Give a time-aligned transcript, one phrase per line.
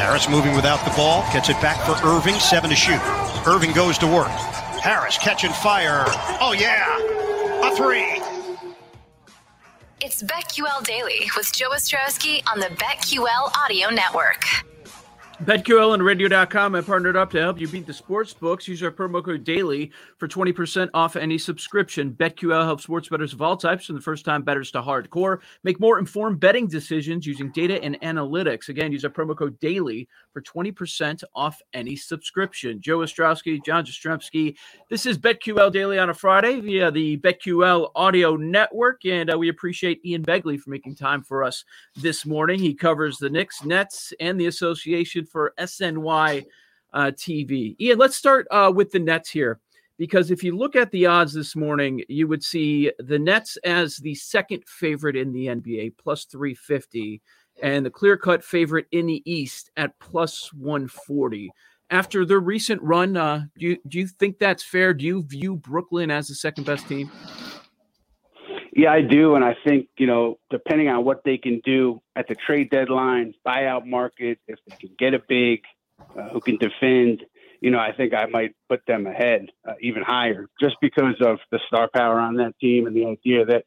[0.00, 2.98] Harris moving without the ball, gets it back for Irving, seven to shoot.
[3.46, 4.30] Irving goes to work.
[4.80, 6.04] Harris catching fire.
[6.40, 6.96] Oh, yeah.
[7.68, 8.18] A three.
[10.00, 14.42] It's BetQL Daily with Joe Ostrowski on the BetQL Audio Network.
[15.44, 18.68] BetQL and radio.com have partnered up to help you beat the sports books.
[18.68, 22.12] Use our promo code DAILY for 20% off any subscription.
[22.12, 25.80] BetQL helps sports bettors of all types, from the first time bettors to hardcore, make
[25.80, 28.68] more informed betting decisions using data and analytics.
[28.68, 32.78] Again, use our promo code DAILY for 20% off any subscription.
[32.78, 34.56] Joe Ostrowski, John Jastremski.
[34.90, 39.48] This is BetQL Daily on a Friday via the BetQL Audio Network, and uh, we
[39.48, 41.64] appreciate Ian Begley for making time for us
[41.96, 42.60] this morning.
[42.60, 46.46] He covers the Knicks, Nets, and the association for SNY
[46.92, 47.76] uh, TV.
[47.80, 49.60] Ian, let's start uh, with the Nets here.
[49.98, 53.98] Because if you look at the odds this morning, you would see the Nets as
[53.98, 57.20] the second favorite in the NBA, plus 350,
[57.62, 61.50] and the clear cut favorite in the East at plus 140.
[61.90, 64.94] After their recent run, uh, do, you, do you think that's fair?
[64.94, 67.10] Do you view Brooklyn as the second best team?
[68.72, 69.34] Yeah, I do.
[69.34, 73.34] And I think, you know, depending on what they can do at the trade deadline,
[73.46, 75.62] buyout market, if they can get a big
[76.16, 77.24] uh, who can defend,
[77.60, 81.38] you know, I think I might put them ahead uh, even higher just because of
[81.50, 83.64] the star power on that team and the idea that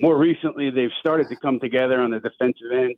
[0.00, 2.94] more recently they've started to come together on the defensive end.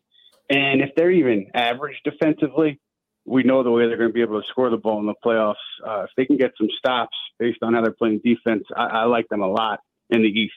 [0.51, 2.81] And if they're even average defensively,
[3.25, 5.15] we know the way they're going to be able to score the ball in the
[5.25, 5.55] playoffs.
[5.87, 9.05] Uh, if they can get some stops based on how they're playing defense, I, I
[9.05, 10.55] like them a lot in the East.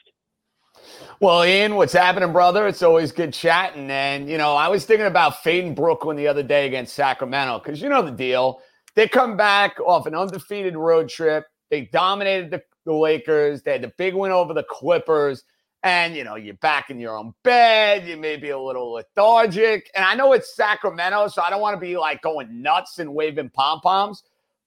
[1.20, 2.66] Well, Ian, what's happening, brother?
[2.66, 3.90] It's always good chatting.
[3.90, 7.80] And, you know, I was thinking about fading Brooklyn the other day against Sacramento because
[7.80, 8.60] you know the deal.
[8.94, 11.44] They come back off an undefeated road trip.
[11.70, 13.62] They dominated the, the Lakers.
[13.62, 15.44] They had the big win over the Clippers.
[15.84, 18.06] And, you know, you're back in your own bed.
[18.06, 19.90] You may be a little lethargic.
[19.94, 23.14] And I know it's Sacramento, so I don't want to be like going nuts and
[23.14, 24.22] waving pom poms.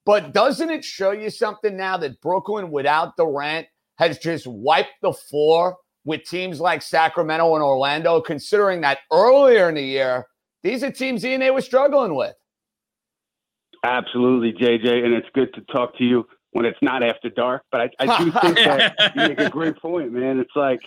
[0.06, 5.14] But doesn't it show you something now that Brooklyn without Durant has just wiped the
[5.14, 10.28] floor with teams like Sacramento and Orlando, considering that earlier in the year,
[10.64, 12.36] these are teams they were struggling with.
[13.84, 17.64] Absolutely, JJ, and it's good to talk to you when it's not after dark.
[17.72, 20.40] But I, I do think that you make a great point, man.
[20.40, 20.80] It's like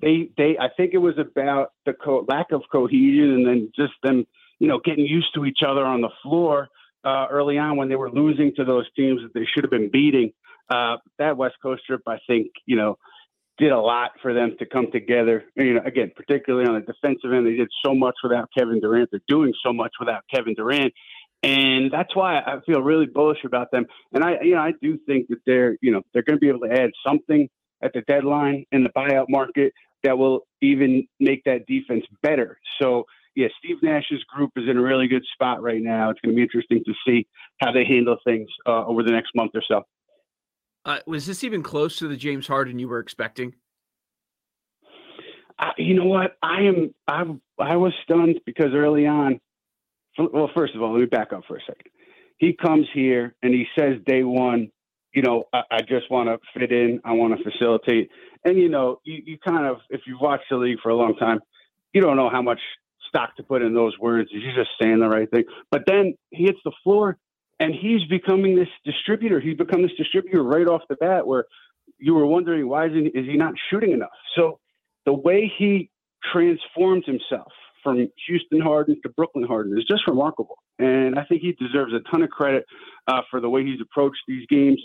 [0.00, 3.92] they they I think it was about the co- lack of cohesion and then just
[4.02, 4.26] them
[4.58, 6.68] you know getting used to each other on the floor
[7.04, 9.90] uh, early on when they were losing to those teams that they should have been
[9.90, 10.32] beating.
[10.70, 12.96] Uh, that West Coast trip, I think, you know,
[13.58, 15.44] did a lot for them to come together.
[15.56, 19.10] You know, again, particularly on the defensive end, they did so much without Kevin Durant.
[19.10, 20.92] They're doing so much without Kevin Durant,
[21.42, 23.86] and that's why I feel really bullish about them.
[24.12, 26.48] And I, you know, I do think that they're, you know, they're going to be
[26.48, 27.48] able to add something
[27.82, 32.58] at the deadline in the buyout market that will even make that defense better.
[32.80, 33.04] So.
[33.34, 36.10] Yeah, Steve Nash's group is in a really good spot right now.
[36.10, 37.26] It's going to be interesting to see
[37.62, 39.84] how they handle things uh, over the next month or so.
[40.84, 43.54] Uh, was this even close to the James Harden you were expecting?
[45.58, 46.36] Uh, you know what?
[46.42, 46.94] I am.
[47.06, 47.24] I
[47.58, 49.40] I was stunned because early on.
[50.18, 51.90] Well, first of all, let me back up for a second.
[52.38, 54.70] He comes here and he says day one,
[55.14, 57.00] you know, I, I just want to fit in.
[57.04, 58.10] I want to facilitate.
[58.44, 61.14] And you know, you, you kind of, if you've watched the league for a long
[61.16, 61.40] time,
[61.92, 62.60] you don't know how much
[63.08, 64.30] stock to put in those words.
[64.32, 65.44] He's just saying the right thing.
[65.70, 67.18] But then he hits the floor
[67.62, 69.38] and he's becoming this distributor.
[69.38, 71.44] He's become this distributor right off the bat, where
[71.98, 74.10] you were wondering why is he, is he not shooting enough?
[74.36, 74.58] So
[75.06, 75.88] the way he
[76.32, 77.52] transforms himself
[77.82, 82.00] from Houston Harden to Brooklyn Harden is just remarkable, and I think he deserves a
[82.10, 82.64] ton of credit
[83.06, 84.82] uh, for the way he's approached these games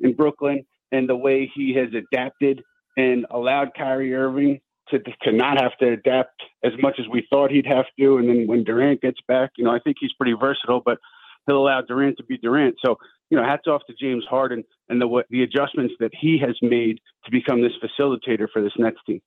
[0.00, 2.62] in Brooklyn and the way he has adapted
[2.96, 7.50] and allowed Kyrie Irving to, to not have to adapt as much as we thought
[7.50, 8.18] he'd have to.
[8.18, 10.98] And then when Durant gets back, you know, I think he's pretty versatile, but
[11.46, 12.76] he'll allow Durant to be Durant.
[12.84, 12.96] So,
[13.30, 17.00] you know, hats off to James Harden and the the adjustments that he has made
[17.24, 19.20] to become this facilitator for this next team.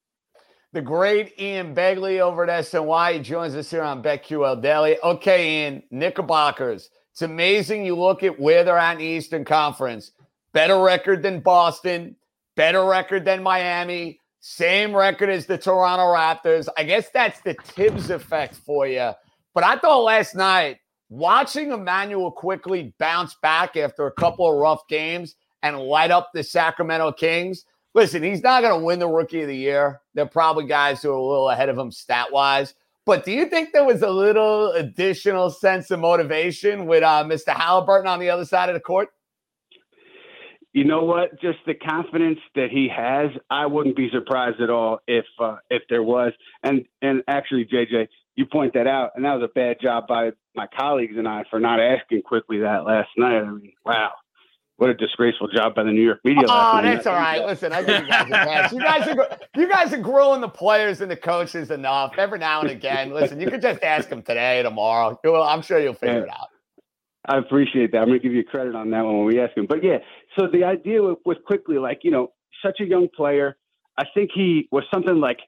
[0.74, 4.98] The great Ian Begley over at SNY joins us here on BetQL Daily.
[5.04, 6.90] Okay, Ian, Knickerbockers.
[7.12, 10.12] It's amazing you look at where they're at in the Eastern Conference.
[10.52, 12.16] Better record than Boston,
[12.56, 16.68] better record than Miami, same record as the Toronto Raptors.
[16.76, 19.12] I guess that's the Thibs effect for you.
[19.54, 20.80] But I thought last night
[21.14, 26.44] watching Immanuel Quickley bounce back after a couple of rough games and light up the
[26.44, 27.66] Sacramento Kings.
[27.94, 30.02] Listen, he's not going to win the rookie of the year.
[30.16, 32.74] There are probably guys who are a little ahead of him stat wise.
[33.06, 37.50] But do you think there was a little additional sense of motivation with uh, Mr.
[37.56, 39.10] Halliburton on the other side of the court?
[40.74, 41.40] you know what?
[41.40, 45.84] Just the confidence that he has, I wouldn't be surprised at all if uh, if
[45.88, 46.34] there was.
[46.64, 50.32] And and actually, JJ, you point that out, and that was a bad job by
[50.56, 53.38] my colleagues and I for not asking Quickley that last night.
[53.38, 54.12] I mean, wow.
[54.78, 56.46] What a disgraceful job by the New York media.
[56.48, 57.46] Oh, that's all right.
[57.46, 58.74] Listen, I give you guys a pass.
[58.74, 62.62] You guys are you guys are grilling the players and the coaches enough every now
[62.62, 63.12] and again.
[63.14, 65.20] Listen, you could just ask them today, tomorrow.
[65.24, 66.48] I'm sure you'll figure it out.
[67.26, 68.00] I appreciate that.
[68.00, 69.68] I'm going to give you credit on that one when we ask him.
[69.68, 70.00] But yeah,
[70.38, 72.34] so the idea was Quickley like, you know,
[72.66, 73.56] such a young player,
[73.98, 75.40] I think he was something like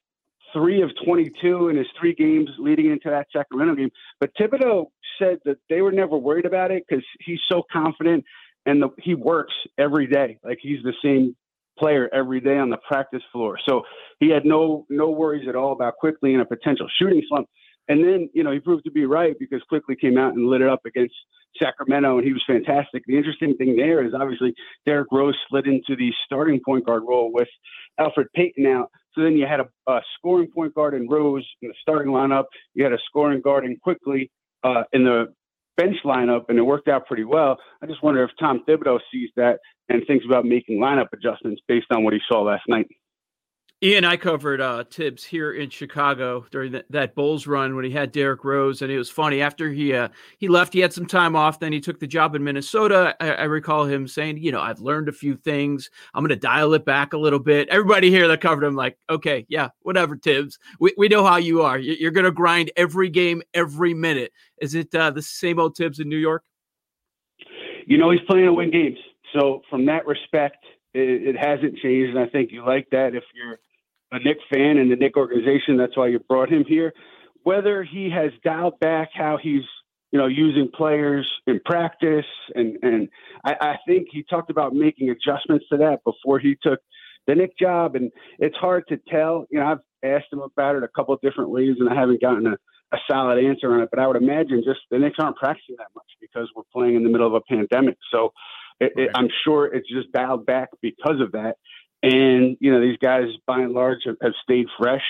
[0.56, 3.90] three of 22 in his three games leading into that Sacramento game.
[4.20, 4.88] But Thibodeau
[5.20, 8.24] said that they were never worried about it because he's so confident
[8.66, 10.40] and the, he works every day.
[10.44, 11.36] Like he's the same
[11.78, 13.60] player every day on the practice floor.
[13.68, 13.84] So
[14.20, 17.48] he had no no worries at all about Quickley in a potential shooting slump.
[17.88, 20.62] And then, you know, he proved to be right because Quickley came out and lit
[20.62, 21.14] it up against
[21.62, 23.04] Sacramento, and he was fantastic.
[23.06, 24.56] The interesting thing there is obviously
[24.86, 27.48] Derrick Rose slid into the starting point guard role with
[28.00, 28.90] Elfrid Payton out.
[29.16, 32.46] So then you had a, a scoring point guard in Rose in the starting lineup.
[32.74, 34.30] You had a scoring guard in Quickley
[34.64, 35.34] uh, in the
[35.78, 37.58] bench lineup, and it worked out pretty well.
[37.82, 39.60] I just wonder if Tom Thibodeau sees that
[39.90, 42.88] and thinks about making lineup adjustments based on what he saw last night.
[43.84, 47.92] Ian, I covered uh, Thibs here in Chicago during that, that Bulls run when he
[47.92, 49.42] had Derrick Rose, and it was funny.
[49.42, 50.08] After he uh,
[50.38, 51.60] he left, he had some time off.
[51.60, 53.16] Then he took the job in Minnesota.
[53.20, 55.90] I, I recall him saying, "You know, I've learned a few things.
[56.14, 58.98] I'm going to dial it back a little bit." Everybody here that covered him, like,
[59.10, 60.58] "Okay, yeah, whatever, Thibs.
[60.80, 61.78] We we know how you are.
[61.78, 64.32] You're going to grind every game, every minute."
[64.62, 66.46] Is it uh, the same old Thibs in New York?
[67.86, 68.98] You know, he's playing to win games.
[69.34, 70.64] So from that respect,
[70.96, 73.60] it, it hasn't changed, and I think you like that if you're
[74.12, 75.78] a Knick fan and the Knick organization.
[75.78, 76.94] That's why you brought him here.
[77.44, 79.64] Whether he has dialed back how he's
[80.12, 83.10] you know using players in practice, and and
[83.44, 86.80] I, I think he talked about making adjustments to that before he took
[87.28, 89.46] the Knick job, and it's hard to tell.
[89.50, 92.22] You know, I've asked him about it a couple of different ways, and I haven't
[92.22, 92.58] gotten a,
[92.94, 93.90] a solid answer on it.
[93.92, 97.04] But I would imagine just the Knicks aren't practicing that much because we're playing in
[97.04, 97.98] the middle of a pandemic.
[98.12, 98.32] So
[98.80, 101.56] it, it, I'm sure it's just dialed back because of that.
[102.04, 105.04] And, you know, these guys by and large have, have stayed fresh.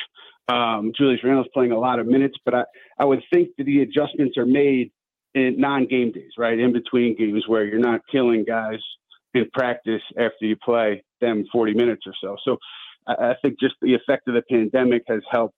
[0.47, 2.63] Um, Julius Randle's playing a lot of minutes, but I,
[2.99, 4.91] I would think that the adjustments are made
[5.33, 6.57] in non game days, right?
[6.57, 8.79] In between games where you're not killing guys
[9.33, 12.37] in practice after you play them 40 minutes or so.
[12.45, 12.57] So
[13.07, 15.57] I, I think just the effect of the pandemic has helped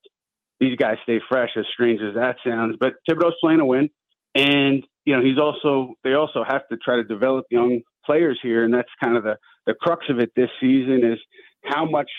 [0.60, 2.78] these guys stay fresh, as strange as that sounds.
[2.80, 3.90] But Thibodeau's playing a win.
[4.34, 8.64] And, you know, he's also, they also have to try to develop young players here.
[8.64, 9.38] And that's kind of the,
[9.68, 11.20] the crux of it this season is
[11.66, 12.10] how much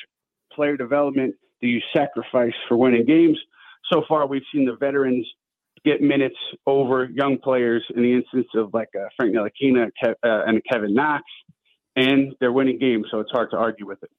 [0.52, 3.38] player development do you sacrifice for winning games?
[3.90, 5.26] So far, we've seen the veterans
[5.85, 6.37] get minutes
[6.67, 11.25] over young players in the instance of like uh, Frank Ntilikina uh, and Kevin Knox,
[11.96, 14.11] and they're winning games, so it's hard to argue with it.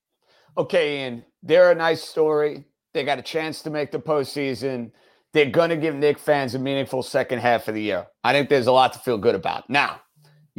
[0.58, 2.66] Okay, Ian, they're a nice story.
[2.94, 4.92] They got a chance to make the postseason.
[5.32, 8.08] They're going to give Knick fans a meaningful second half of the year.
[8.24, 9.70] I think there's a lot to feel good about.
[9.70, 10.02] Now,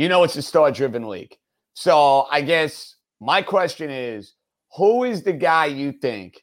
[0.00, 1.36] you know it's a star driven league.
[1.74, 4.32] So I guess my question is
[4.74, 6.42] who is the guy you think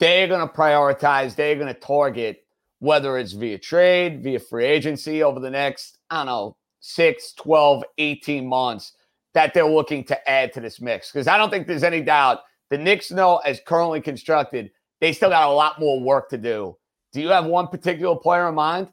[0.00, 2.46] they're going to prioritize, they're going to target,
[2.78, 7.84] whether it's via trade, via free agency over the next, I don't know, 6, 12,
[7.98, 8.94] 18 months
[9.34, 11.12] that they're looking to add to this mix?
[11.12, 12.40] Because I don't think there's any doubt
[12.70, 14.70] the Knicks know, as currently constructed,
[15.02, 16.74] they still got a lot more work to do.
[17.12, 18.88] Do you have one particular player in mind?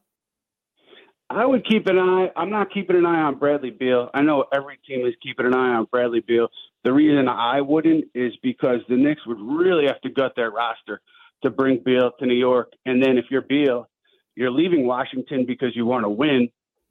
[1.34, 2.30] I would keep an eye.
[2.36, 4.10] I'm not keeping an eye on Bradley Beal.
[4.14, 6.50] I know every team is keeping an eye on Bradley Beal.
[6.84, 11.00] The reason I wouldn't is because the Knicks would really have to gut their roster
[11.44, 12.74] to bring Beal to New York.
[12.86, 13.88] And then if you're Beal,
[14.36, 16.50] you're leaving Washington because you want to win.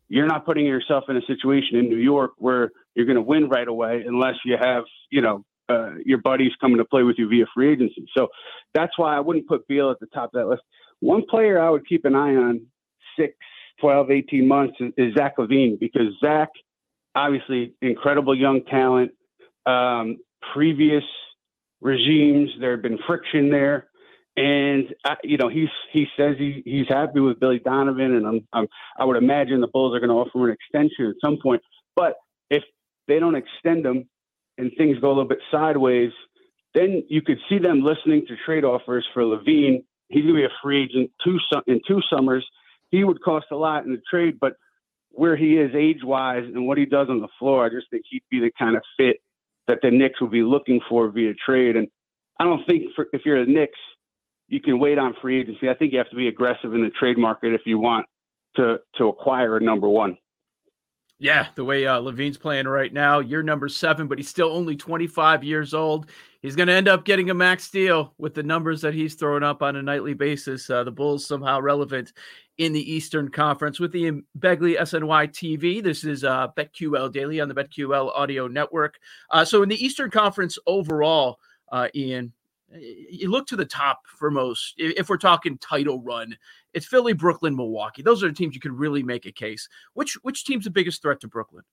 [0.08, 3.48] You're not putting yourself in a situation in New York where you're going to win
[3.48, 7.28] right away unless you have, you know, uh, your buddies coming to play with you
[7.28, 8.06] via free agency.
[8.16, 8.28] So
[8.74, 10.62] that's why I wouldn't put Beal at the top of that list.
[11.00, 12.62] One player I would keep an eye on
[13.18, 13.34] six
[13.80, 16.48] 12, 18 months is, Zach LaVine because Zach,
[17.14, 19.12] obviously, incredible young talent.
[19.66, 20.18] Um,
[20.52, 21.04] previous
[21.80, 23.88] regimes, there had been friction there.
[24.36, 28.48] And uh, you know he's he says he, he's happy with Billy Donovan, and I'm,
[28.52, 31.60] I'm I would imagine the Bulls are going to offer an extension at some point.
[31.96, 32.14] But
[32.48, 32.62] if
[33.08, 34.08] they don't extend him
[34.56, 36.12] and things go a little bit sideways,
[36.74, 39.82] then you could see them listening to trade offers for Levine.
[40.08, 42.46] He's going to be a free agent two in two summers
[42.90, 44.54] he would cost a lot in the trade, but
[45.10, 48.04] where he is age wise and what he does on the floor, I just think
[48.08, 49.16] he'd be the kind of fit
[49.66, 51.76] that the Knicks would be looking for via trade.
[51.76, 51.88] And
[52.38, 53.78] I don't think for, if you're the Knicks,
[54.48, 55.68] you can wait on free agency.
[55.68, 58.06] I think you have to be aggressive in the trade market if you want
[58.56, 60.16] to to acquire a number one.
[61.22, 64.74] Yeah, the way uh, LaVine's playing right now, you're number seven, but he's still only
[64.74, 66.06] 25 years old.
[66.40, 69.42] He's going to end up getting a max deal with the numbers that he's throwing
[69.42, 70.70] up on a nightly basis.
[70.70, 72.14] Uh, the Bulls somehow relevant
[72.60, 75.82] in the Eastern Conference with the Begley SNY TV.
[75.82, 78.98] This is uh, BetQL Daily on the BetQL Audio Network.
[79.30, 81.38] Uh, so in the Eastern Conference overall,
[81.72, 82.34] uh, Ian,
[82.78, 84.74] you look to the top for most.
[84.76, 86.36] If we're talking title run,
[86.74, 88.02] it's Philly, Brooklyn, Milwaukee.
[88.02, 89.66] Those are the teams you could really make a case.
[89.94, 91.64] Which which team's the biggest threat to Brooklyn?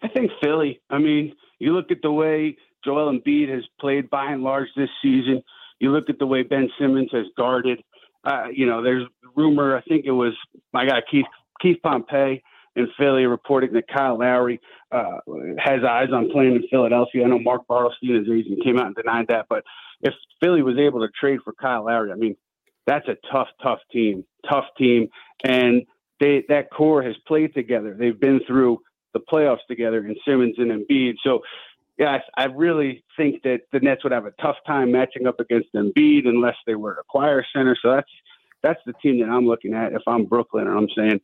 [0.00, 0.80] I think Philly.
[0.88, 4.88] I mean, you look at the way Joel Embiid has played by and large this
[5.02, 5.42] season.
[5.78, 7.82] You look at the way Ben Simmons has guarded.
[8.26, 9.04] Uh, you know, there's
[9.36, 9.76] rumor.
[9.76, 10.32] I think it was
[10.72, 11.26] my guy Keith
[11.60, 12.42] Keith Pompey
[12.74, 14.60] in Philly reporting that Kyle Lowry
[14.92, 15.18] uh,
[15.58, 17.24] has eyes on playing in Philadelphia.
[17.24, 19.64] I know Mark Bartelstein has reason came out and denied that, but
[20.02, 22.36] if Philly was able to trade for Kyle Lowry, I mean,
[22.86, 25.08] that's a tough, tough team, tough team,
[25.44, 25.82] and
[26.20, 27.96] they that core has played together.
[27.98, 28.80] They've been through
[29.14, 31.14] the playoffs together in Simmons and Embiid.
[31.24, 31.40] So,
[31.98, 35.40] yeah, I, I really think that the Nets would have a tough time matching up
[35.40, 37.76] against Embiid unless they were to acquire center.
[37.80, 38.10] So that's
[38.62, 41.20] that's the team that I'm looking at if I'm Brooklyn, and I'm saying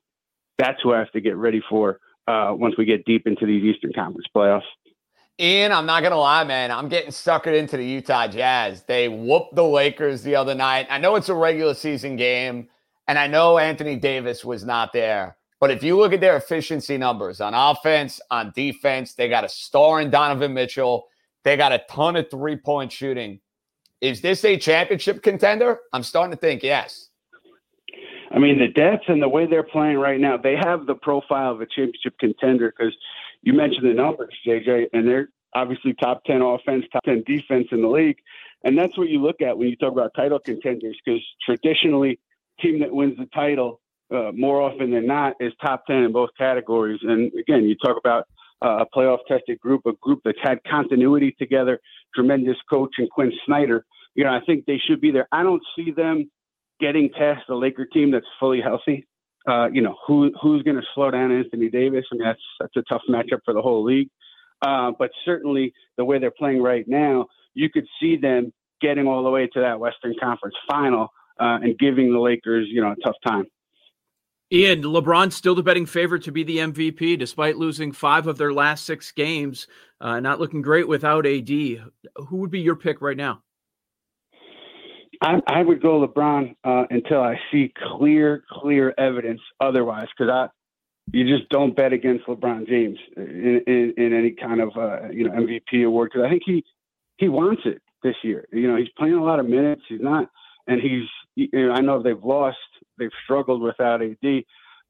[0.59, 3.63] that's who I have to get ready for uh, once we get deep into these
[3.63, 4.63] Eastern Conference playoffs.
[5.41, 6.71] Ian, I'm not gonna lie, man.
[6.71, 8.85] I'm getting suckered into the Utah Jazz.
[8.85, 10.87] They whooped the Lakers the other night.
[10.89, 12.69] I know it's a regular season game,
[13.09, 15.37] and I know Anthony Davis was not there.
[15.63, 19.49] But if you look at their efficiency numbers on offense, on defense, they got a
[19.49, 21.07] star in Donovan Mitchell.
[21.45, 23.39] They got a ton of three point shooting.
[24.01, 25.79] Is this a championship contender?
[25.93, 27.11] I'm starting to think yes.
[28.33, 31.53] I mean, the depth and the way they're playing right now, they have the profile
[31.53, 32.93] of a championship contender because
[33.43, 37.83] you mentioned the numbers, JJ, and they're obviously top 10 offense, top 10 defense in
[37.83, 38.19] the league.
[38.65, 42.19] And that's what you look at when you talk about title contenders because traditionally,
[42.61, 43.81] team that wins the title
[44.13, 47.01] uh, more often than not is top 10 in both categories.
[47.03, 48.27] And again, you talk about
[48.65, 51.81] uh, a playoff tested group, a group that's had continuity together,
[52.15, 53.85] tremendous coach and Quin Snyder.
[54.15, 55.29] You know, I think they should be there.
[55.33, 56.31] I don't see them
[56.81, 59.07] getting past the Laker team that's fully healthy.
[59.49, 62.05] Uh, you know, who who's going to slow down Anthony Davis?
[62.13, 64.09] I mean, that's that's a tough matchup for the whole league.
[64.61, 69.25] Uh, but certainly, the way they're playing right now, you could see them getting all
[69.25, 71.09] the way to that Western Conference final
[71.41, 73.47] uh, and giving the Lakers, you know, a tough time.
[74.53, 78.53] Ian, LeBron's still the betting favorite to be the MVP, despite losing five of their
[78.53, 79.67] last six games.
[79.99, 81.49] Uh, not looking great without AD.
[81.49, 83.43] Who would be your pick right now?
[85.23, 90.49] I, I would go LeBron uh, until I see clear, clear evidence otherwise, because I,
[91.13, 95.25] you just don't bet against LeBron James in, in, in any kind of uh, you
[95.25, 96.63] know MVP award because I think he
[97.17, 98.47] he wants it this year.
[98.53, 99.83] You know, he's playing a lot of minutes.
[99.89, 100.29] He's not,
[100.67, 101.09] and he's.
[101.35, 102.59] You know, I know they've lost,
[103.03, 104.45] they've struggled without AD,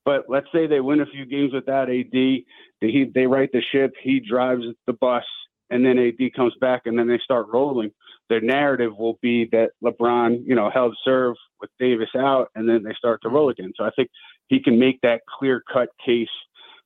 [0.04, 2.12] but let's say they win a few games without AD.
[2.12, 2.45] They
[2.81, 3.92] he, they right the ship.
[4.02, 5.25] He drives the bus,
[5.71, 7.92] and then AD comes back, and then they start rolling
[8.33, 12.83] their narrative will be that LeBron, you know, held serve with Davis out, and then
[12.83, 13.73] they start to roll again.
[13.76, 14.09] So I think
[14.49, 16.28] he can make that clear cut case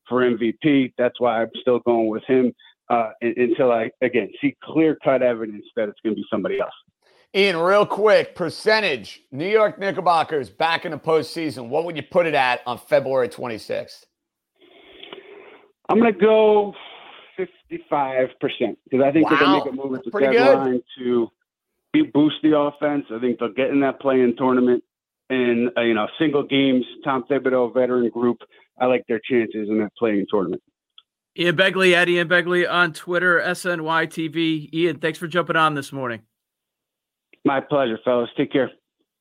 [0.09, 0.93] for MVP.
[0.99, 2.53] That's why I'm still going with him
[2.91, 6.75] uh, until I again see clear cut evidence that it's going to be somebody else.
[7.37, 11.69] Ian, real quick, percentage New York Knickerbockers back in the postseason.
[11.69, 14.07] What would you put it at on February 26th?
[15.91, 16.73] I'm going to go
[17.39, 19.37] 55% because I think wow.
[19.37, 21.29] they're going to make a move at the Pretty deadline good.
[21.95, 23.05] to boost the offense.
[23.11, 24.83] I think they'll get in that play-in tournament
[25.29, 26.87] and uh, you know single games.
[27.05, 28.39] Tom Thibodeau veteran group.
[28.81, 30.63] I like their chances in that play-in tournament.
[31.39, 34.73] Ian Begley at Ian Begley on Twitter, SNY TV.
[34.73, 36.23] Ian, thanks for jumping on this morning.
[37.47, 38.29] My pleasure, fellas.
[38.37, 38.73] Take care.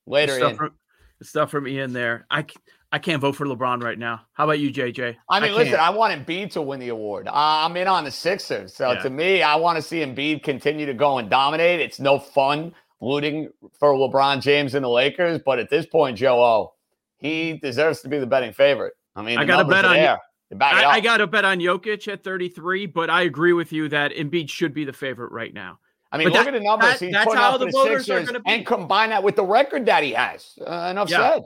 [0.08, 0.72] Later, stuff from,
[1.22, 2.26] stuff from Ian there.
[2.30, 2.46] I
[2.92, 4.22] I can't vote for LeBron right now.
[4.34, 5.16] How about you, JJ?
[5.30, 7.28] I mean, I listen, I want Embiid to win the award.
[7.28, 8.74] Uh, I'm in on the Sixers.
[8.74, 9.00] So yeah.
[9.02, 11.80] to me, I want to see Embiid continue to go and dominate.
[11.80, 16.44] It's no fun rooting for LeBron James and the Lakers, but at this point, Joe
[16.44, 16.74] O,
[17.18, 18.94] he deserves to be the betting favorite.
[19.16, 20.20] I mean, I got to bet on there.
[20.62, 24.12] I, I got to bet on Jokic at 33, but I agree with you that
[24.14, 25.80] Embiid should be the favorite right now.
[26.16, 28.66] I mean, but look that, at the numbers that, putting up the, the Sixers, and
[28.66, 30.58] combine that with the record that he has.
[30.66, 31.34] Uh, enough yeah.
[31.34, 31.46] said.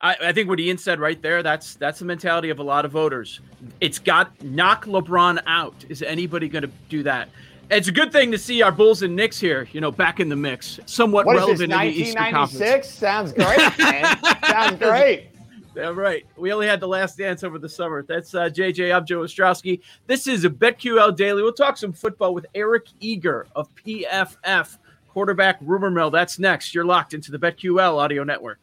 [0.00, 2.84] I, I, think what Ian said right there, that's that's the mentality of a lot
[2.84, 3.40] of voters.
[3.80, 5.84] It's got knock LeBron out.
[5.88, 7.28] Is anybody going to do that?
[7.70, 10.28] It's a good thing to see our Bulls and Knicks here, you know, back in
[10.28, 12.88] the mix, somewhat what relevant is this, in the Eastern Conference.
[12.88, 14.18] Sounds great, man.
[14.48, 15.28] Sounds great.
[15.76, 16.24] Yeah, right.
[16.38, 18.02] We only had the last dance over the summer.
[18.02, 18.96] That's uh, JJ.
[18.96, 19.82] I'm Joe Ostrowski.
[20.06, 21.42] This is a BetQL Daily.
[21.42, 24.78] We'll talk some football with Eric Eager of PFF,
[25.08, 26.10] quarterback rumor mill.
[26.10, 26.74] That's next.
[26.74, 28.58] You're locked into the BetQL audio network.